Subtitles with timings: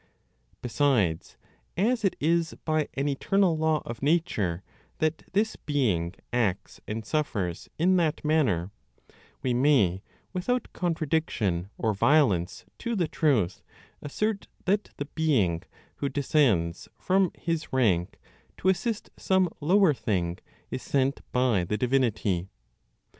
[0.63, 1.37] Besides,
[1.77, 4.63] as it is by an eternal law of nature
[4.97, 8.71] that this being acts and suffers in that manner,
[9.43, 10.01] we may,
[10.33, 13.61] without contradiction or violence to the truth,
[14.01, 15.61] assert that the being
[15.97, 18.19] who descends from his rank
[18.57, 20.39] to assist some lower thing
[20.71, 22.49] is sent by the divinity.